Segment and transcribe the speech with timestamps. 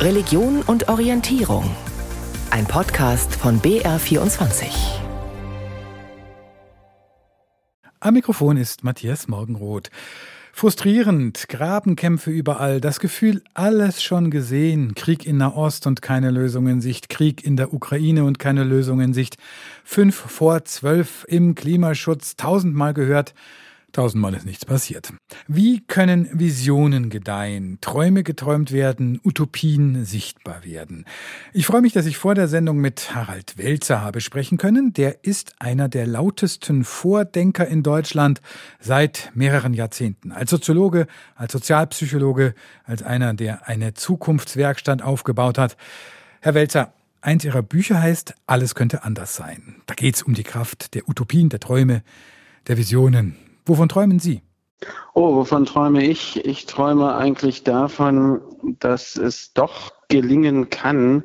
[0.00, 1.76] Religion und Orientierung.
[2.50, 4.64] Ein Podcast von BR24.
[8.00, 9.90] Am Mikrofon ist Matthias Morgenroth.
[10.54, 16.80] Frustrierend, Grabenkämpfe überall, das Gefühl, alles schon gesehen, Krieg in Nahost und keine Lösung in
[16.80, 19.36] Sicht, Krieg in der Ukraine und keine Lösung in Sicht,
[19.84, 23.34] fünf vor zwölf im Klimaschutz, tausendmal gehört,
[23.92, 25.12] Tausendmal ist nichts passiert.
[25.48, 31.06] Wie können Visionen gedeihen, Träume geträumt werden, Utopien sichtbar werden?
[31.52, 34.92] Ich freue mich, dass ich vor der Sendung mit Harald Welzer habe sprechen können.
[34.92, 38.40] Der ist einer der lautesten Vordenker in Deutschland
[38.78, 40.30] seit mehreren Jahrzehnten.
[40.30, 45.76] Als Soziologe, als Sozialpsychologe, als einer, der eine Zukunftswerkstatt aufgebaut hat.
[46.40, 49.82] Herr Welzer, eins Ihrer Bücher heißt Alles könnte anders sein.
[49.86, 52.02] Da geht es um die Kraft der Utopien, der Träume,
[52.68, 53.49] der Visionen.
[53.64, 54.42] Wovon träumen Sie?
[55.14, 56.44] Oh, wovon träume ich?
[56.44, 58.40] Ich träume eigentlich davon,
[58.78, 61.24] dass es doch gelingen kann,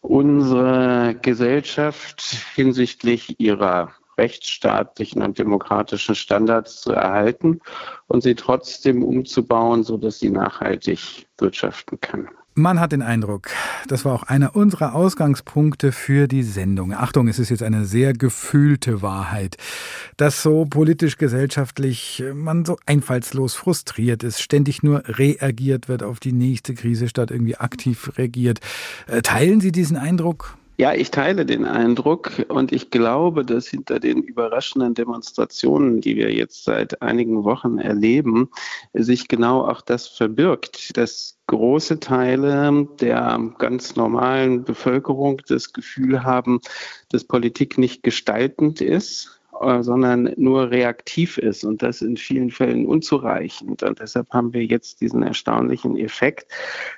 [0.00, 2.22] unsere Gesellschaft
[2.54, 7.60] hinsichtlich ihrer rechtsstaatlichen und demokratischen Standards zu erhalten
[8.06, 12.28] und sie trotzdem umzubauen, sodass sie nachhaltig wirtschaften kann.
[12.56, 13.48] Man hat den Eindruck,
[13.88, 16.94] das war auch einer unserer Ausgangspunkte für die Sendung.
[16.94, 19.56] Achtung, es ist jetzt eine sehr gefühlte Wahrheit,
[20.18, 26.30] dass so politisch gesellschaftlich man so einfallslos frustriert ist, ständig nur reagiert wird auf die
[26.30, 28.60] nächste Krise statt irgendwie aktiv reagiert.
[29.08, 30.56] Äh, teilen Sie diesen Eindruck?
[30.76, 36.32] Ja, ich teile den Eindruck und ich glaube, dass hinter den überraschenden Demonstrationen, die wir
[36.32, 38.48] jetzt seit einigen Wochen erleben,
[38.92, 46.60] sich genau auch das verbirgt, dass große Teile der ganz normalen Bevölkerung das Gefühl haben,
[47.10, 52.86] dass Politik nicht gestaltend ist, äh, sondern nur reaktiv ist und das in vielen Fällen
[52.86, 53.82] unzureichend.
[53.82, 56.50] Und deshalb haben wir jetzt diesen erstaunlichen Effekt,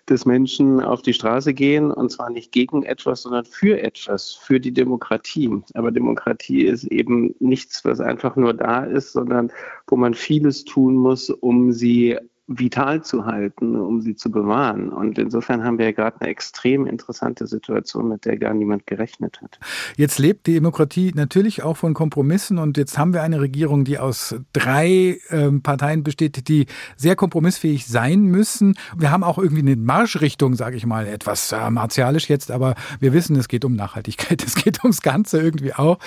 [0.06, 4.58] dass Menschen auf die Straße gehen und zwar nicht gegen etwas, sondern für etwas, für
[4.58, 5.50] die Demokratie.
[5.74, 9.52] Aber Demokratie ist eben nichts, was einfach nur da ist, sondern
[9.86, 12.16] wo man vieles tun muss, um sie
[12.48, 14.88] vital zu halten, um sie zu bewahren.
[14.88, 19.40] Und insofern haben wir ja gerade eine extrem interessante Situation, mit der gar niemand gerechnet
[19.42, 19.58] hat.
[19.96, 23.98] Jetzt lebt die Demokratie natürlich auch von Kompromissen und jetzt haben wir eine Regierung, die
[23.98, 28.76] aus drei äh, Parteien besteht, die sehr kompromissfähig sein müssen.
[28.96, 33.12] Wir haben auch irgendwie eine Marschrichtung, sage ich mal, etwas äh, martialisch jetzt, aber wir
[33.12, 35.98] wissen, es geht um Nachhaltigkeit, es geht ums Ganze irgendwie auch.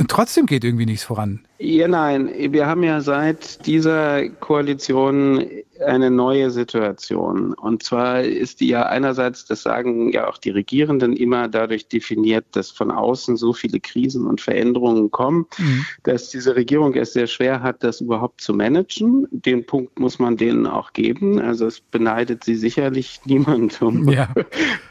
[0.00, 1.40] Und trotzdem geht irgendwie nichts voran.
[1.58, 5.44] Ja, nein, wir haben ja seit dieser Koalition
[5.80, 7.54] eine neue Situation.
[7.54, 12.44] Und zwar ist die ja einerseits, das sagen ja auch die Regierenden immer dadurch definiert,
[12.52, 15.86] dass von außen so viele Krisen und Veränderungen kommen, mhm.
[16.02, 19.26] dass diese Regierung es sehr schwer hat, das überhaupt zu managen.
[19.30, 21.40] Den Punkt muss man denen auch geben.
[21.40, 24.32] Also es beneidet sie sicherlich niemand um ja.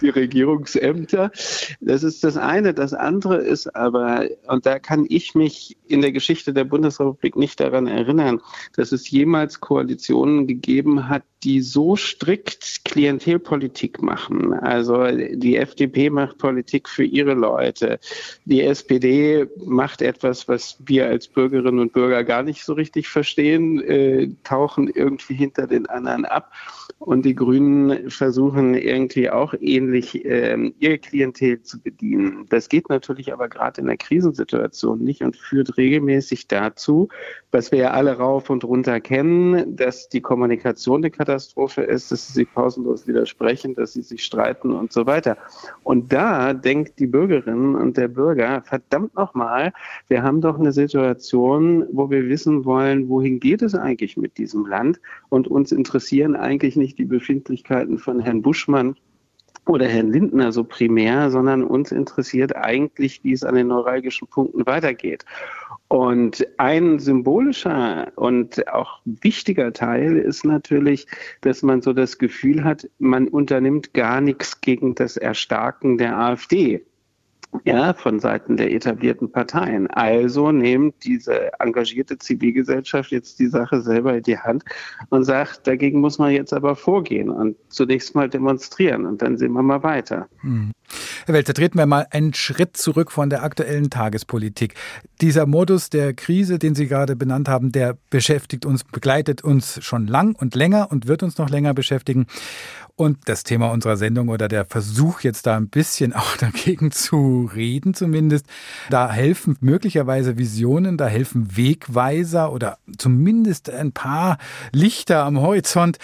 [0.02, 1.32] die Regierungsämter.
[1.82, 2.74] Das ist das eine.
[2.74, 7.60] Das andere ist aber, und da kann ich mich in der Geschichte der Bundesrepublik nicht
[7.60, 8.42] daran erinnern,
[8.76, 10.79] dass es jemals Koalitionen gegeben
[11.10, 14.54] hat, die so strikt Klientelpolitik machen.
[14.54, 18.00] Also die FDP macht Politik für ihre Leute.
[18.46, 23.82] Die SPD macht etwas, was wir als Bürgerinnen und Bürger gar nicht so richtig verstehen,
[23.82, 26.52] äh, tauchen irgendwie hinter den anderen ab.
[26.98, 32.46] Und die Grünen versuchen irgendwie auch ähnlich äh, ihr Klientel zu bedienen.
[32.50, 37.08] Das geht natürlich aber gerade in der Krisensituation nicht und führt regelmäßig dazu,
[37.52, 42.28] was wir ja alle rauf und runter kennen, dass die Kommunikation eine Katastrophe ist, dass
[42.28, 45.38] sie sich pausenlos widersprechen, dass sie sich streiten und so weiter.
[45.84, 49.74] Und da denkt die Bürgerin und der Bürger, verdammt nochmal,
[50.08, 54.66] wir haben doch eine Situation, wo wir wissen wollen, wohin geht es eigentlich mit diesem
[54.66, 58.96] Land und uns interessieren eigentlich nicht die Befindlichkeiten von Herrn Buschmann
[59.70, 64.66] oder Herrn Lindner so primär, sondern uns interessiert eigentlich, wie es an den neuralgischen Punkten
[64.66, 65.26] weitergeht.
[65.90, 71.08] Und ein symbolischer und auch wichtiger Teil ist natürlich,
[71.42, 76.86] dass man so das Gefühl hat, man unternimmt gar nichts gegen das Erstarken der AfD
[77.66, 79.88] ja, von Seiten der etablierten Parteien.
[79.88, 84.63] Also nimmt diese engagierte Zivilgesellschaft jetzt die Sache selber in die Hand
[85.10, 89.54] und sagt, dagegen muss man jetzt aber vorgehen und zunächst mal demonstrieren und dann sehen
[89.54, 90.28] wir mal weiter.
[90.42, 90.72] Hm.
[91.25, 94.74] Herr Welzer, treten wir mal einen Schritt zurück von der aktuellen Tagespolitik.
[95.22, 100.07] Dieser Modus der Krise, den Sie gerade benannt haben, der beschäftigt uns, begleitet uns schon
[100.07, 102.25] lang und länger und wird uns noch länger beschäftigen.
[103.00, 107.50] Und das Thema unserer Sendung oder der Versuch jetzt da ein bisschen auch dagegen zu
[107.56, 108.46] reden zumindest,
[108.90, 114.38] da helfen möglicherweise Visionen, da helfen Wegweiser oder zumindest ein paar
[114.74, 115.98] Lichter am Horizont.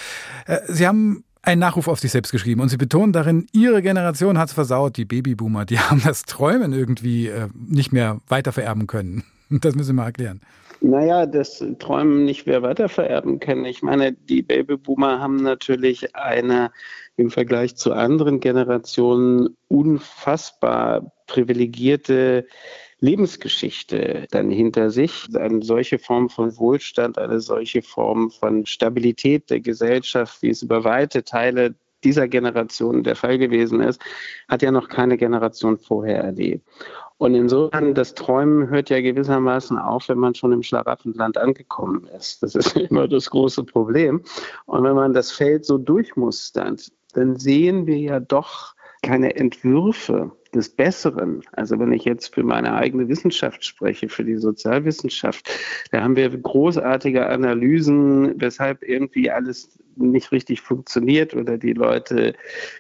[0.45, 2.61] Äh, Sie haben Ein Nachruf auf sich selbst geschrieben.
[2.61, 5.65] Und Sie betonen darin, Ihre Generation hat es versaut, die Babyboomer.
[5.65, 9.25] Die haben das Träumen irgendwie äh, nicht mehr weitervererben können.
[9.49, 10.39] Das müssen Sie mal erklären.
[10.87, 13.65] Naja, das Träumen nicht mehr weitervererben können.
[13.65, 16.71] Ich meine, die Babyboomer haben natürlich eine
[17.17, 22.45] im Vergleich zu anderen Generationen unfassbar privilegierte
[22.99, 25.25] Lebensgeschichte dann hinter sich.
[25.33, 30.83] Eine solche Form von Wohlstand, eine solche Form von Stabilität der Gesellschaft, wie es über
[30.83, 31.73] weite Teile
[32.03, 33.99] dieser Generation der Fall gewesen ist,
[34.47, 36.63] hat ja noch keine Generation vorher erlebt.
[37.17, 42.43] Und insofern, das Träumen hört ja gewissermaßen auf, wenn man schon im Schlaraffenland angekommen ist.
[42.43, 44.21] Das ist immer das große Problem.
[44.65, 50.69] Und wenn man das Feld so durchmustert, dann sehen wir ja doch keine Entwürfe des
[50.69, 51.41] Besseren.
[51.51, 55.49] Also wenn ich jetzt für meine eigene Wissenschaft spreche, für die Sozialwissenschaft,
[55.91, 62.33] da haben wir großartige Analysen, weshalb irgendwie alles nicht richtig funktioniert oder die Leute,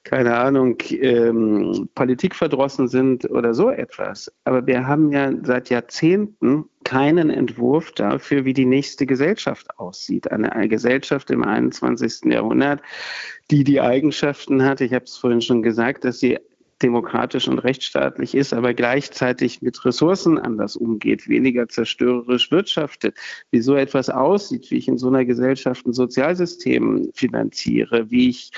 [0.03, 4.31] keine Ahnung, ähm, politikverdrossen sind oder so etwas.
[4.43, 10.31] Aber wir haben ja seit Jahrzehnten keinen Entwurf dafür, wie die nächste Gesellschaft aussieht.
[10.31, 12.31] Eine, eine Gesellschaft im 21.
[12.31, 12.81] Jahrhundert,
[13.49, 16.37] die die Eigenschaften hat, ich habe es vorhin schon gesagt, dass sie
[16.81, 23.15] demokratisch und rechtsstaatlich ist, aber gleichzeitig mit Ressourcen anders umgeht, weniger zerstörerisch wirtschaftet,
[23.51, 28.51] wie so etwas aussieht, wie ich in so einer Gesellschaft ein Sozialsystem finanziere, wie ich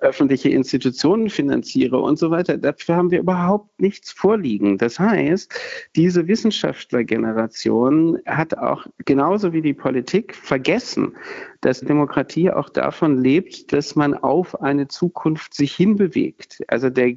[0.00, 2.56] öffentliche Institutionen finanziere und so weiter.
[2.58, 4.78] Dafür haben wir überhaupt nichts vorliegen.
[4.78, 5.52] Das heißt,
[5.96, 11.12] diese Wissenschaftlergeneration hat auch genauso wie die Politik vergessen,
[11.60, 16.62] dass Demokratie auch davon lebt, dass man auf eine Zukunft sich hinbewegt.
[16.68, 17.12] Also der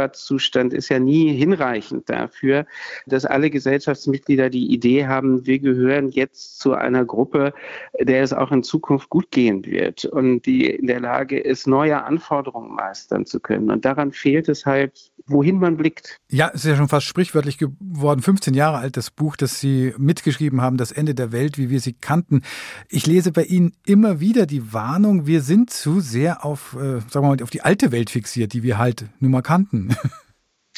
[0.00, 2.66] Gegenwartszustand ist ja nie hinreichend dafür,
[3.06, 7.52] dass alle Gesellschaftsmitglieder die Idee haben, wir gehören jetzt zu einer Gruppe,
[8.00, 12.02] der es auch in Zukunft gut gehen wird und die in der Lage ist, neue
[12.02, 13.70] Anforderungen meistern zu können.
[13.70, 16.18] Und daran fehlt es halt, wohin man blickt.
[16.30, 18.22] Ja, es ist ja schon fast sprichwörtlich geworden.
[18.22, 21.80] 15 Jahre alt das Buch, das Sie mitgeschrieben haben, Das Ende der Welt, wie wir
[21.80, 22.42] sie kannten.
[22.88, 27.12] Ich lese bei Ihnen immer wieder die Warnung, wir sind zu sehr auf, äh, sagen
[27.12, 29.89] wir mal, auf die alte Welt fixiert, die wir halt nun mal kannten.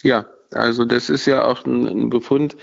[0.02, 2.56] Ja, also das ist ja auch ein, ein, Befund,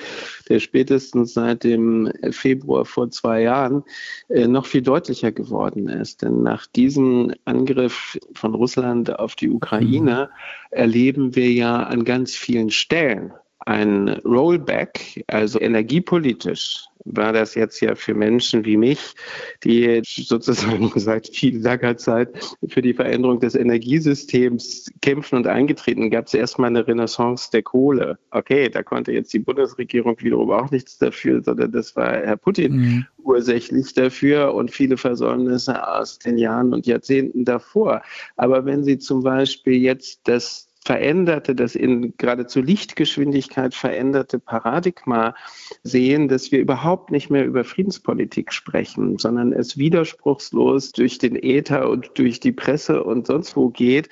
[0.50, 3.84] der spätestens seit dem Februar vor zwei Jahren
[4.28, 6.22] äh, noch viel deutlicher geworden ist.
[6.22, 10.78] Denn nach diesem Angriff von Russland auf die Ukraine mhm.
[10.78, 17.96] erleben wir ja an ganz vielen Stellen ein Rollback, also energiepolitisch war das jetzt ja
[17.96, 19.16] für Menschen wie mich,
[19.64, 22.30] die sozusagen seit viel langer Zeit
[22.68, 28.18] für die Veränderung des Energiesystems kämpfen und eingetreten, gab es erstmal eine Renaissance der Kohle.
[28.32, 32.76] Okay, da konnte jetzt die Bundesregierung wiederum auch nichts dafür, sondern das war Herr Putin
[32.76, 33.06] mhm.
[33.24, 38.02] ursächlich dafür und viele Versäumnisse aus den Jahren und Jahrzehnten davor.
[38.36, 45.36] Aber wenn Sie zum Beispiel jetzt das veränderte, das in geradezu Lichtgeschwindigkeit veränderte Paradigma
[45.84, 51.90] sehen, dass wir überhaupt nicht mehr über Friedenspolitik sprechen, sondern es widerspruchslos durch den Äther
[51.90, 54.10] und durch die Presse und sonst wo geht,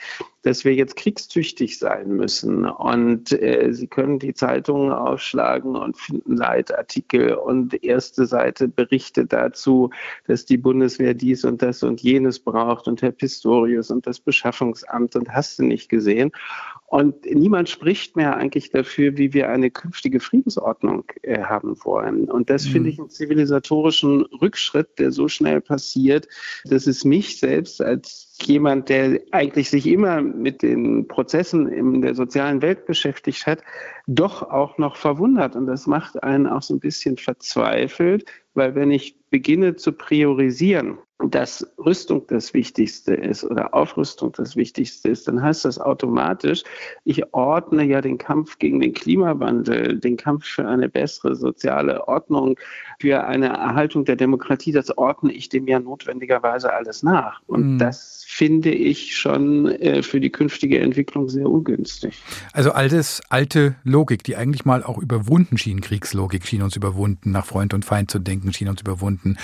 [0.48, 2.64] dass wir jetzt kriegstüchtig sein müssen.
[2.64, 9.90] Und äh, Sie können die Zeitungen aufschlagen und finden Leitartikel und erste Seite Berichte dazu,
[10.26, 15.18] dass die Bundeswehr dies und das und jenes braucht und Herr Pistorius und das Beschaffungsamt
[15.18, 16.32] und hast du nicht gesehen.
[16.90, 22.32] Und niemand spricht mehr eigentlich dafür, wie wir eine künftige Friedensordnung äh, haben wollen.
[22.32, 22.72] Und das mhm.
[22.72, 26.30] finde ich einen zivilisatorischen Rückschritt, der so schnell passiert,
[26.64, 32.16] dass es mich selbst als jemand, der eigentlich sich immer mit den Prozessen in der
[32.16, 33.62] sozialen Welt beschäftigt hat,
[34.08, 35.58] doch auch noch verwundert.
[35.58, 38.24] Und das macht einen auch so ein bisschen verzweifelt,
[38.58, 45.10] weil wenn ich beginne zu priorisieren, dass Rüstung das Wichtigste ist oder Aufrüstung das Wichtigste
[45.10, 46.64] ist, dann heißt das automatisch,
[47.06, 52.56] ich ordne ja den Kampf gegen den Klimawandel, den Kampf für eine bessere soziale Ordnung,
[53.00, 57.42] für eine Erhaltung der Demokratie, das ordne ich dem ja notwendigerweise alles nach.
[57.48, 57.80] Und mhm.
[57.80, 62.22] das finde ich schon äh, für die künftige Entwicklung sehr ungünstig.
[62.54, 67.46] Also altes, alte Logik, die eigentlich mal auch überwunden schien, Kriegslogik schien uns überwunden, nach
[67.46, 69.38] Freund und Feind zu denken, schien uns überwunden.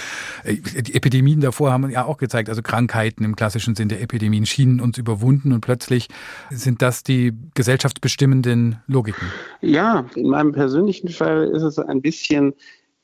[0.43, 4.45] Äh, die Epidemien davor haben ja auch gezeigt, also Krankheiten im klassischen Sinn der Epidemien
[4.45, 6.07] schienen uns überwunden und plötzlich
[6.49, 9.27] sind das die gesellschaftsbestimmenden Logiken.
[9.61, 12.53] Ja, in meinem persönlichen Fall ist es ein bisschen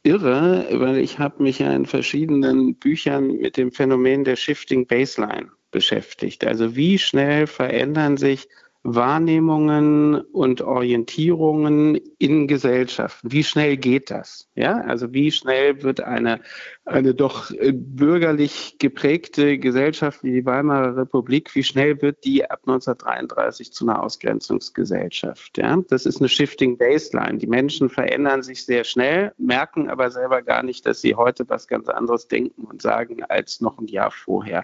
[0.04, 5.50] irre, weil ich habe mich ja in verschiedenen Büchern mit dem Phänomen der Shifting Baseline
[5.72, 6.46] beschäftigt.
[6.46, 8.48] Also wie schnell verändern sich
[8.96, 13.32] Wahrnehmungen und Orientierungen in Gesellschaften.
[13.32, 14.50] Wie schnell geht das?
[14.56, 16.42] Ja, also wie schnell wird eine,
[16.86, 22.62] eine doch äh, bürgerlich geprägte Gesellschaft wie die Weimarer Republik, wie schnell wird die ab
[22.66, 25.58] 1933 zu einer Ausgrenzungsgesellschaft?
[25.58, 27.38] Ja, das ist eine Shifting Baseline.
[27.38, 31.68] Die Menschen verändern sich sehr schnell, merken aber selber gar nicht, dass sie heute was
[31.68, 34.64] ganz anderes denken und sagen als noch ein Jahr vorher.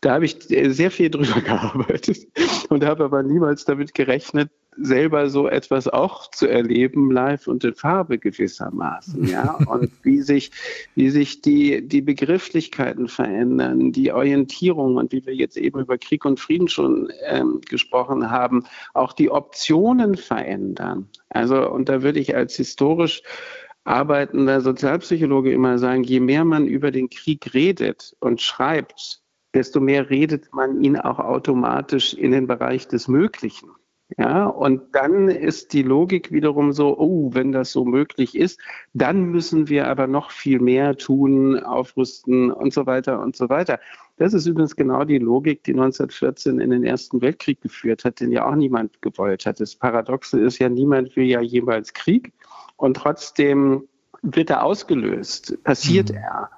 [0.00, 2.28] Da habe ich äh, sehr viel drüber gearbeitet
[2.68, 7.74] und habe aber niemals damit gerechnet, selber so etwas auch zu erleben, live und in
[7.74, 9.54] Farbe gewissermaßen, ja.
[9.66, 10.50] Und wie sich,
[10.94, 16.24] wie sich die, die Begrifflichkeiten verändern, die Orientierung und wie wir jetzt eben über Krieg
[16.24, 18.64] und Frieden schon ähm, gesprochen haben,
[18.94, 21.08] auch die Optionen verändern.
[21.28, 23.22] Also, und da würde ich als historisch
[23.84, 29.20] arbeitender Sozialpsychologe immer sagen, je mehr man über den Krieg redet und schreibt,
[29.54, 33.70] desto mehr redet man ihn auch automatisch in den Bereich des Möglichen.
[34.18, 38.60] Ja, und dann ist die Logik wiederum so, oh, wenn das so möglich ist,
[38.92, 43.78] dann müssen wir aber noch viel mehr tun, aufrüsten und so weiter und so weiter.
[44.16, 48.32] Das ist übrigens genau die Logik, die 1914 in den Ersten Weltkrieg geführt hat, den
[48.32, 49.60] ja auch niemand gewollt hat.
[49.60, 52.32] Das Paradoxe ist ja, niemand will ja jemals Krieg
[52.76, 53.84] und trotzdem
[54.22, 56.16] wird er ausgelöst, passiert mhm.
[56.16, 56.50] er.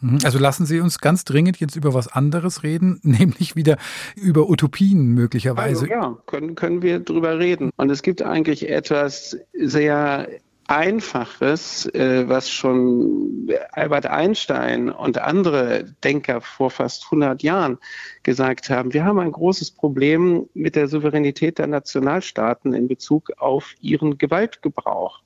[0.00, 0.18] Mhm.
[0.24, 3.76] Also lassen Sie uns ganz dringend jetzt über was anderes reden, nämlich wieder
[4.16, 5.82] über Utopien möglicherweise.
[5.82, 7.70] Also ja, können, können wir drüber reden.
[7.76, 10.28] Und es gibt eigentlich etwas sehr
[10.68, 17.78] Einfaches, äh, was schon Albert Einstein und andere Denker vor fast 100 Jahren
[18.24, 18.92] gesagt haben.
[18.92, 25.20] Wir haben ein großes Problem mit der Souveränität der Nationalstaaten in Bezug auf ihren Gewaltgebrauch.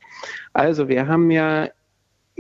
[0.53, 1.69] Also wir haben ja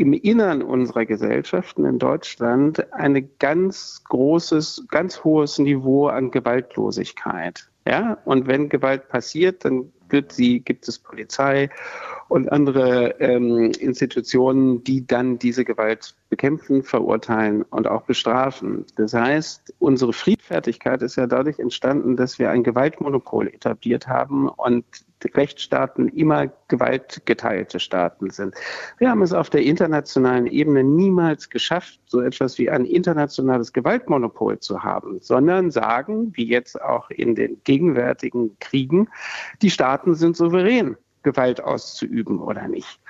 [0.01, 7.69] im Innern unserer Gesellschaften in Deutschland ein ganz großes, ganz hohes Niveau an Gewaltlosigkeit.
[7.87, 11.69] Ja, und wenn Gewalt passiert, dann wird sie, gibt es Polizei
[12.29, 18.87] und andere ähm, Institutionen, die dann diese Gewalt bekämpfen, verurteilen und auch bestrafen.
[18.97, 24.85] Das heißt, unsere Friedfertigkeit ist ja dadurch entstanden, dass wir ein Gewaltmonopol etabliert haben und
[25.35, 28.55] Rechtsstaaten immer gewaltgeteilte Staaten sind.
[28.99, 34.59] Wir haben es auf der internationalen Ebene niemals geschafft, so etwas wie ein internationales Gewaltmonopol
[34.59, 39.09] zu haben, sondern sagen, wie jetzt auch in den gegenwärtigen Kriegen,
[39.63, 43.01] die Staaten sind souverän, Gewalt auszuüben oder nicht.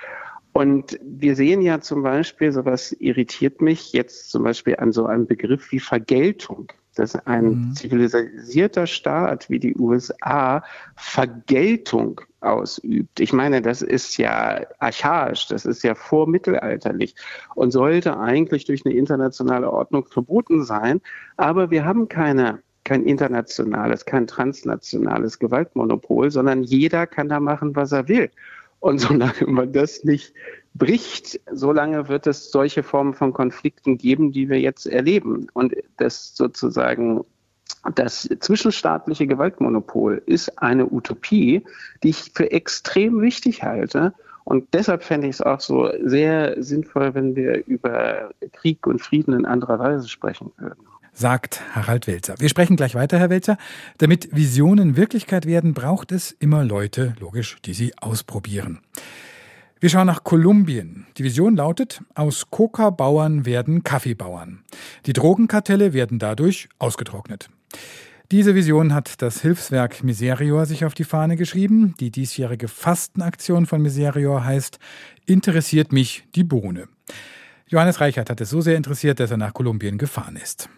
[0.53, 5.27] Und wir sehen ja zum Beispiel, sowas irritiert mich jetzt zum Beispiel an so einem
[5.27, 7.75] Begriff wie Vergeltung, dass ein mhm.
[7.75, 10.63] zivilisierter Staat wie die USA
[10.97, 13.21] Vergeltung ausübt.
[13.21, 17.15] Ich meine, das ist ja archaisch, das ist ja vormittelalterlich
[17.55, 21.01] und sollte eigentlich durch eine internationale Ordnung verboten sein.
[21.37, 27.93] Aber wir haben keine kein internationales, kein transnationales Gewaltmonopol, sondern jeder kann da machen, was
[27.93, 28.31] er will.
[28.81, 30.35] Und solange man das nicht
[30.75, 35.47] bricht, solange wird es solche Formen von Konflikten geben, die wir jetzt erleben.
[35.53, 37.25] Und das sozusagen
[37.95, 41.65] das zwischenstaatliche Gewaltmonopol ist eine Utopie,
[42.03, 44.13] die ich für extrem wichtig halte.
[44.45, 49.35] Und deshalb fände ich es auch so sehr sinnvoll, wenn wir über Krieg und Frieden
[49.35, 50.85] in anderer Weise sprechen würden
[51.21, 52.35] sagt Harald Welzer.
[52.39, 53.59] Wir sprechen gleich weiter, Herr Welzer.
[53.99, 58.81] Damit Visionen Wirklichkeit werden, braucht es immer Leute, logisch, die sie ausprobieren.
[59.79, 61.07] Wir schauen nach Kolumbien.
[61.17, 64.65] Die Vision lautet, aus Coca-Bauern werden Kaffeebauern.
[65.07, 67.49] Die Drogenkartelle werden dadurch ausgetrocknet.
[68.31, 71.95] Diese Vision hat das Hilfswerk Miserior sich auf die Fahne geschrieben.
[72.01, 74.79] Die diesjährige Fastenaktion von Miserior heißt
[75.27, 76.89] Interessiert mich die Bohne.
[77.67, 80.69] Johannes Reichert hat es so sehr interessiert, dass er nach Kolumbien gefahren ist.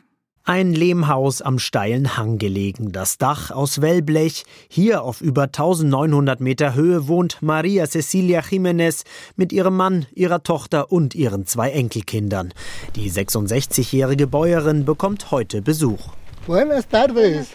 [0.44, 4.44] Ein Lehmhaus am steilen Hang gelegen, das Dach aus Wellblech.
[4.68, 9.04] Hier auf über 1900 Meter Höhe wohnt Maria Cecilia Jiménez
[9.36, 12.52] mit ihrem Mann, ihrer Tochter und ihren zwei Enkelkindern.
[12.96, 16.08] Die 66-jährige Bäuerin bekommt heute Besuch.
[16.46, 17.52] Buenas tardes.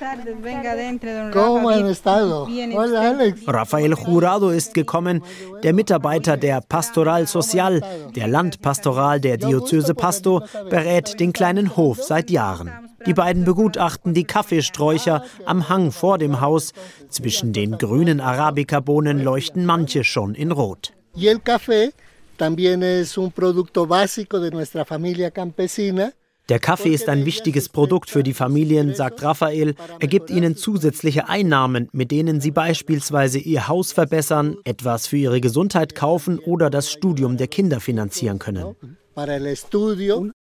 [1.34, 2.48] ¿Cómo han estado?
[2.74, 3.42] Hola, Alex.
[3.46, 5.22] Rafael Jurado ist gekommen,
[5.64, 7.82] der Mitarbeiter der Pastoral Social,
[8.16, 12.72] der Landpastoral der Diözese Pasto, berät den kleinen Hof seit Jahren.
[13.06, 16.74] Die beiden begutachten die Kaffeesträucher am Hang vor dem Haus.
[17.10, 20.94] Zwischen den grünen Arabica-Bohnen leuchten manche schon in Rot.
[21.16, 21.94] Y el café
[22.38, 26.14] también es un producto básico de nuestra familia campesina.
[26.50, 29.76] Der Kaffee ist ein wichtiges Produkt für die Familien, sagt Raphael.
[30.00, 35.42] Er gibt ihnen zusätzliche Einnahmen, mit denen sie beispielsweise ihr Haus verbessern, etwas für ihre
[35.42, 38.76] Gesundheit kaufen oder das Studium der Kinder finanzieren können.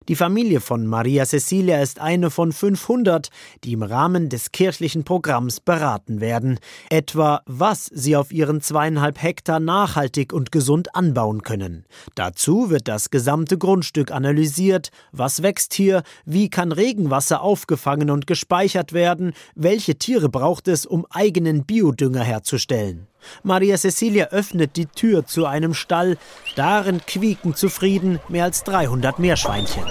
[0.10, 3.30] Die Familie von Maria Cecilia ist eine von 500,
[3.64, 6.60] die im Rahmen des kirchlichen Programms beraten werden.
[6.90, 11.86] Etwa, was sie auf ihren zweieinhalb Hektar nachhaltig und gesund anbauen können.
[12.16, 14.90] Dazu wird das gesamte Grundstück analysiert.
[15.14, 16.04] Was wächst hier?
[16.26, 19.32] Wie kann Regenwasser aufgefangen und gespeichert werden?
[19.56, 23.08] Welche Tiere braucht es, um eigenen Biodünger herzustellen?
[23.44, 26.18] Maria Cecilia öffnet die Tür zu einem Stall.
[26.56, 29.84] Darin quieken zufrieden mehr als 300 Meerschweinchen.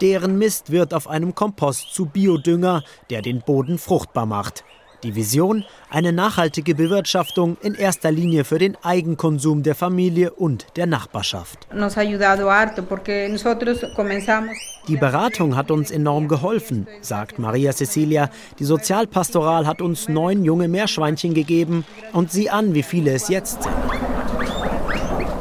[0.00, 4.64] Deren Mist wird auf einem Kompost zu Biodünger, der den Boden fruchtbar macht.
[5.04, 5.64] Die Vision?
[5.90, 11.68] Eine nachhaltige Bewirtschaftung in erster Linie für den Eigenkonsum der Familie und der Nachbarschaft.
[14.88, 18.30] Die Beratung hat uns enorm geholfen, sagt Maria Cecilia.
[18.58, 23.62] Die Sozialpastoral hat uns neun junge Meerschweinchen gegeben und sieh an, wie viele es jetzt
[23.62, 24.47] sind.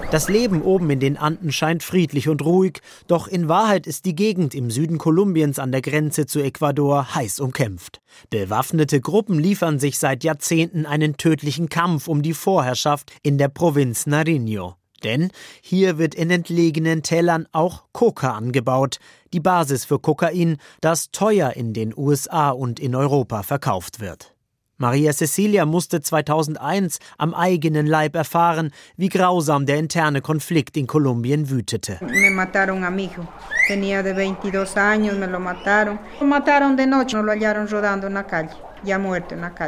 [0.10, 4.16] Das Leben oben in den Anden scheint friedlich und ruhig, doch in Wahrheit ist die
[4.16, 8.00] Gegend im Süden Kolumbiens an der Grenze zu Ecuador heiß umkämpft.
[8.30, 14.08] Bewaffnete Gruppen liefern sich seit Jahrzehnten einen tödlichen Kampf um die Vorherrschaft in der Provinz
[14.08, 14.76] Nariño.
[15.04, 15.30] Denn
[15.62, 19.00] hier wird in entlegenen Tälern auch Coca angebaut,
[19.34, 24.37] die Basis für Kokain, das teuer in den USA und in Europa verkauft wird.
[24.78, 31.50] Maria Cecilia musste 2001 am eigenen Leib erfahren, wie grausam der interne Konflikt in Kolumbien
[31.50, 31.98] wütete.
[32.02, 33.28] Me mataron a mi hijo.
[33.68, 36.00] Tenía de 22 años, me lo mataron.
[36.20, 38.52] Lo mataron de noche, no lo hallaron rodando en la calle.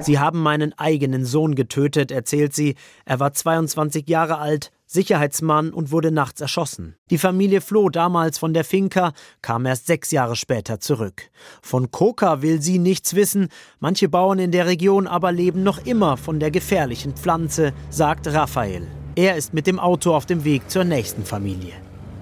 [0.02, 2.76] Sie haben meinen eigenen Sohn getötet, erzählt sie.
[3.06, 6.96] Er war 22 Jahre alt, Sicherheitsmann und wurde nachts erschossen.
[7.12, 11.30] Die Familie floh damals von der Finca, kam erst sechs Jahre später zurück.
[11.62, 16.18] Von Coca will sie nichts wissen, manche Bauern in der Region aber leben noch immer
[16.18, 18.88] von der gefährlichen Pflanze, sagt Raphael.
[19.16, 21.74] Er ist mit dem Auto auf dem Weg zur nächsten Familie.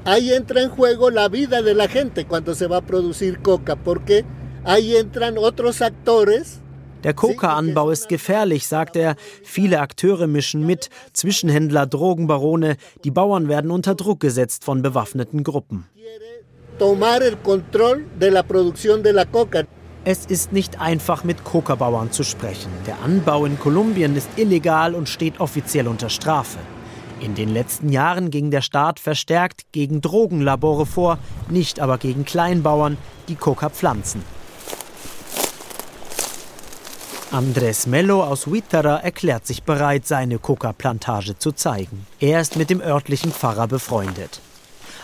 [0.04, 3.78] Ahí entra en juego la vida de la gente cuando se va a producir coca,
[3.78, 4.26] porque
[4.66, 6.60] ahí entran otros actores
[7.08, 9.16] der Coca-Anbau ist gefährlich, sagt er.
[9.42, 12.76] Viele Akteure mischen mit, Zwischenhändler, Drogenbarone.
[13.06, 15.86] Die Bauern werden unter Druck gesetzt von bewaffneten Gruppen.
[20.04, 22.70] Es ist nicht einfach, mit Coca-Bauern zu sprechen.
[22.86, 26.60] Der Anbau in Kolumbien ist illegal und steht offiziell unter Strafe.
[27.22, 32.98] In den letzten Jahren ging der Staat verstärkt gegen Drogenlabore vor, nicht aber gegen Kleinbauern,
[33.30, 34.22] die Coca pflanzen.
[37.32, 42.08] Andres Mello aus Huitara erklärt sich bereit, seine Coca-Plantage zu zeigen.
[42.22, 44.40] Er ist mit dem örtlichen Pfarrer befreundet.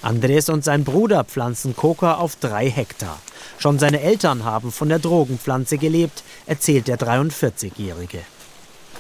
[0.02, 3.20] Andres und sein Bruder pflanzen Coca auf drei Hektar.
[3.60, 8.20] Schon seine Eltern haben von der Drogenpflanze gelebt, erzählt der 43-Jährige.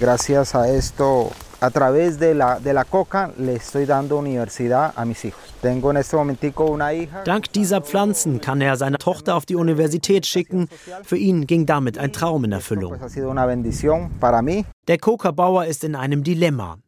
[0.02, 1.32] Gracias a esto
[1.63, 5.41] a través de la, de la coca le estoy dando universidad a mis hijos.
[5.62, 7.23] Tengo en este momentico una hija.
[7.23, 10.67] Dank dieser Pflanzen kann er seine Tochter auf die Universität schicken.
[11.04, 12.99] Für ihn ging damit ein Traum in Erfüllung.
[14.88, 16.80] Der Coca-Bauer ist in einem Dilemma.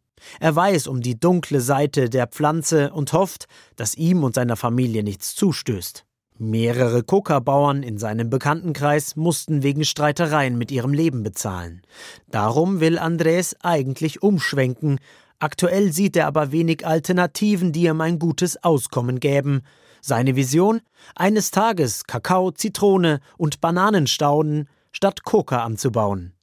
[0.41, 3.45] Er weiß um die dunkle Seite der Pflanze und hofft,
[3.77, 6.03] dass ihm und seiner Familie nichts zustößt.
[6.37, 11.81] Mehrere Coca-Bauern in seinem Bekanntenkreis mussten wegen Streitereien mit ihrem Leben bezahlen.
[12.29, 14.99] Darum will Andrés eigentlich umschwenken.
[15.39, 19.61] Aktuell sieht er aber wenig Alternativen, die ihm ein gutes Auskommen gäben.
[20.01, 20.81] Seine Vision?
[21.15, 26.33] Eines Tages Kakao, Zitrone und Bananenstauden statt Coca anzubauen.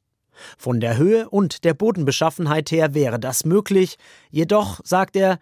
[0.57, 3.99] Von der Höhe und der Bodenbeschaffenheit her wäre das möglich,
[4.31, 5.39] jedoch, sagt er,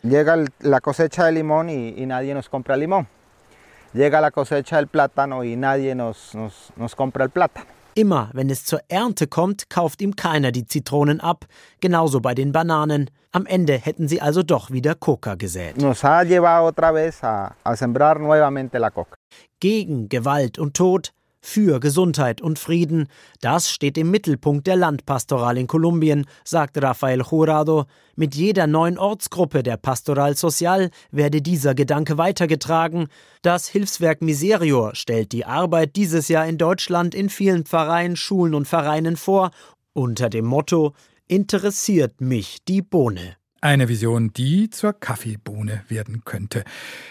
[3.93, 7.67] Llega la cosecha del plátano y nadie nos, nos, nos compra el plátano.
[7.95, 11.47] Immer, wenn es zur Ernte kommt, kauft ihm keiner die Zitronen ab.
[11.81, 13.11] Genauso bei den Bananen.
[13.33, 15.77] Am Ende hätten sie also doch wieder Coca gesät.
[15.77, 19.17] Nos ha llevado otra vez a, a sembrar nuevamente la coca.
[19.61, 23.09] Gegen Gewalt und Tod, für Gesundheit und Frieden,
[23.41, 27.87] das steht im Mittelpunkt der Landpastoral in Kolumbien, sagt Rafael Jurado.
[28.17, 33.09] Mit jeder neuen Ortsgruppe der Pastoral Social werde dieser Gedanke weitergetragen.
[33.43, 38.69] Das Hilfswerk Miserior stellt die Arbeit dieses Jahr in Deutschland in vielen Pfarreien, Schulen und
[38.69, 39.51] Vereinen vor,
[39.93, 40.95] unter dem Motto
[41.31, 43.40] Interessiert mich die Bohne.
[43.63, 46.65] Eine Vision, die zur Kaffeebohne werden könnte.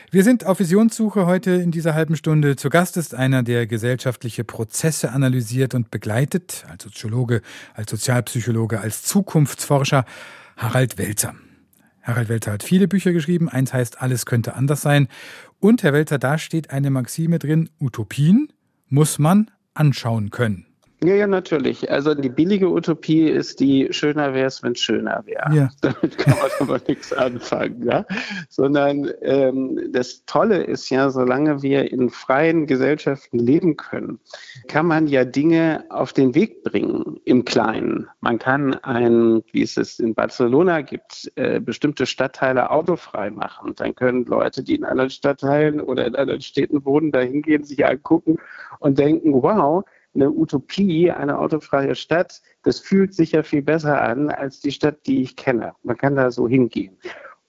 [0.09, 2.55] Wir sind auf Visionssuche heute in dieser halben Stunde.
[2.55, 7.43] Zu Gast ist einer, der gesellschaftliche Prozesse analysiert und begleitet, als Soziologe,
[7.75, 10.05] als Sozialpsychologe, als Zukunftsforscher,
[10.57, 11.35] Harald Welzer.
[12.01, 13.47] Harald Welzer hat viele Bücher geschrieben.
[13.47, 15.07] Eins heißt Alles könnte anders sein.
[15.59, 18.51] Und Herr Welzer, da steht eine Maxime drin, Utopien
[18.87, 20.68] muss man anschauen können.
[21.01, 21.89] Ja, ja, natürlich.
[21.89, 25.55] Also die billige Utopie ist die, schöner wäre es, wenn es schöner wäre.
[25.55, 25.69] Ja.
[25.81, 27.85] Damit kann man aber nichts anfangen.
[27.85, 28.05] Ja?
[28.49, 34.19] Sondern ähm, das Tolle ist ja, solange wir in freien Gesellschaften leben können,
[34.67, 38.07] kann man ja Dinge auf den Weg bringen im Kleinen.
[38.19, 43.73] Man kann ein, wie es es in Barcelona gibt, äh, bestimmte Stadtteile autofrei machen.
[43.77, 47.85] Dann können Leute, die in anderen Stadtteilen oder in anderen Städten wohnen, da hingehen, sich
[47.85, 48.37] angucken
[48.79, 49.85] und denken, wow,
[50.15, 55.05] eine Utopie, eine autofreie Stadt, das fühlt sich ja viel besser an als die Stadt,
[55.05, 55.73] die ich kenne.
[55.83, 56.97] Man kann da so hingehen.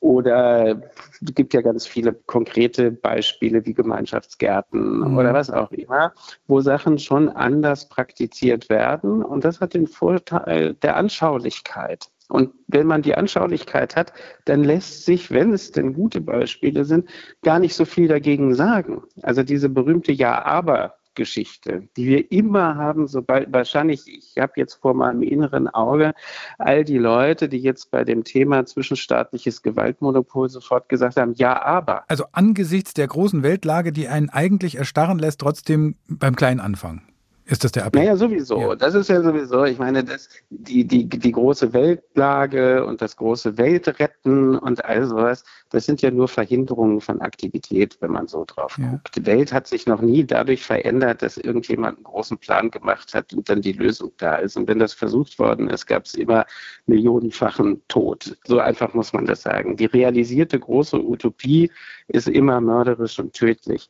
[0.01, 0.81] Oder
[1.21, 5.19] es gibt ja ganz viele konkrete Beispiele wie Gemeinschaftsgärten mhm.
[5.19, 6.15] oder was auch immer,
[6.47, 9.23] wo Sachen schon anders praktiziert werden.
[9.23, 12.09] Und das hat den Vorteil der Anschaulichkeit.
[12.31, 14.15] Und wenn man die Anschaulichkeit hat,
[14.47, 17.11] dann lässt sich, wenn es denn gute Beispiele sind,
[17.43, 19.03] gar nicht so viel dagegen sagen.
[19.21, 24.95] Also diese berühmte Ja-Aber Geschichte, die wir immer haben, sobald wahrscheinlich, ich habe jetzt vor
[24.95, 26.15] meinem inneren Auge
[26.57, 32.05] all die Leute, die jetzt bei dem Thema zwischenstaatliches Gewaltmonopol sofort gesagt haben, ja, aber.
[32.09, 37.10] Also angesichts der großen Weltlage, die einen eigentlich erstarren lässt, trotzdem beim Kleinen anfangen.
[37.51, 38.03] Ist das der Appell?
[38.03, 38.61] Naja, sowieso.
[38.61, 38.77] Ja.
[38.77, 43.59] Das ist ja sowieso, ich meine, das, die, die, die große Weltlage und das große
[43.59, 48.79] Weltretten und all sowas, das sind ja nur Verhinderungen von Aktivität, wenn man so drauf
[48.79, 48.91] ja.
[48.91, 49.17] guckt.
[49.17, 53.33] Die Welt hat sich noch nie dadurch verändert, dass irgendjemand einen großen Plan gemacht hat
[53.35, 54.57] und dann die Lösung da ist.
[54.57, 56.47] Und wenn das versucht worden ist, gab es immer
[56.87, 58.37] millionenfachen Tod.
[58.47, 59.77] So einfach muss man das sagen.
[59.77, 61.73] Die realisierte große Utopie
[62.11, 63.89] ist immer mörderisch und tödlich.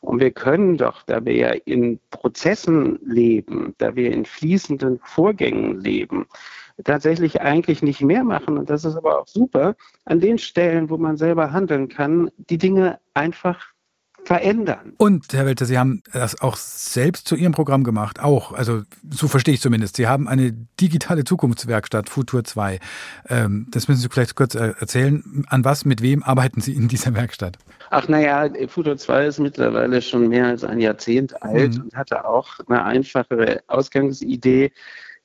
[0.00, 5.80] Und wir können doch, da wir ja in Prozessen leben, da wir in fließenden Vorgängen
[5.80, 6.26] leben,
[6.84, 8.58] tatsächlich eigentlich nicht mehr machen.
[8.58, 12.58] Und das ist aber auch super, an den Stellen, wo man selber handeln kann, die
[12.58, 13.71] Dinge einfach
[14.32, 14.94] verändern.
[14.96, 19.28] Und, Herr Welter, Sie haben das auch selbst zu Ihrem Programm gemacht, auch, also so
[19.28, 19.96] verstehe ich zumindest.
[19.96, 22.78] Sie haben eine digitale Zukunftswerkstatt, Futur 2.
[23.28, 25.44] Ähm, das müssen Sie vielleicht kurz erzählen.
[25.48, 27.58] An was, mit wem arbeiten Sie in dieser Werkstatt?
[27.90, 31.82] Ach naja, Futur 2 ist mittlerweile schon mehr als ein Jahrzehnt alt mhm.
[31.82, 34.72] und hatte auch eine einfachere Ausgangsidee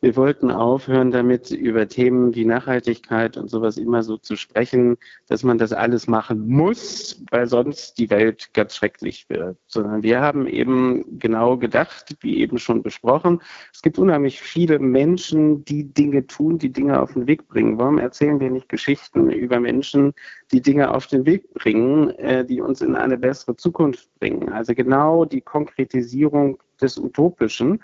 [0.07, 4.95] wir wollten aufhören, damit über Themen wie Nachhaltigkeit und sowas immer so zu sprechen,
[5.27, 9.57] dass man das alles machen muss, weil sonst die Welt ganz schrecklich wird.
[9.67, 13.41] Sondern wir haben eben genau gedacht, wie eben schon besprochen,
[13.73, 17.77] es gibt unheimlich viele Menschen, die Dinge tun, die Dinge auf den Weg bringen.
[17.77, 20.13] Warum erzählen wir nicht Geschichten über Menschen,
[20.53, 24.53] die Dinge auf den Weg bringen, äh, die uns in eine bessere Zukunft bringen?
[24.53, 27.81] Also genau die Konkretisierung des Utopischen.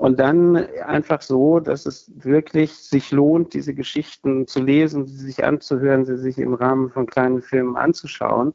[0.00, 5.44] Und dann einfach so, dass es wirklich sich lohnt, diese Geschichten zu lesen, sie sich
[5.44, 8.54] anzuhören, sie sich im Rahmen von kleinen Filmen anzuschauen,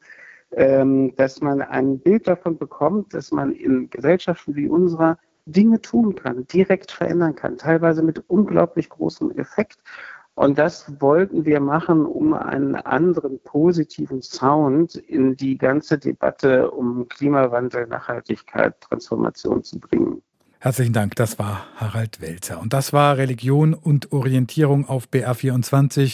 [0.54, 6.16] ähm, dass man ein Bild davon bekommt, dass man in Gesellschaften wie unserer Dinge tun
[6.16, 9.78] kann, direkt verändern kann, teilweise mit unglaublich großem Effekt.
[10.34, 17.08] Und das wollten wir machen, um einen anderen positiven Sound in die ganze Debatte um
[17.08, 20.24] Klimawandel, Nachhaltigkeit, Transformation zu bringen.
[20.66, 22.60] Herzlichen Dank, das war Harald Welzer.
[22.60, 26.14] Und das war Religion und Orientierung auf BR24.